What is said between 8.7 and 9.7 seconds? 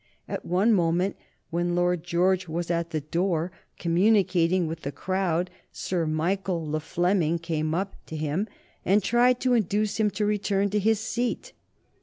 and tried to